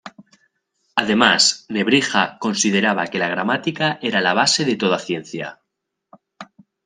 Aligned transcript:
Además, 0.95 1.67
Nebrija 1.69 2.39
consideraba 2.39 3.05
que 3.05 3.19
la 3.19 3.27
gramática 3.29 3.99
era 4.01 4.19
la 4.19 4.33
base 4.33 4.65
de 4.65 4.75
toda 4.75 4.97
ciencia. 4.97 5.59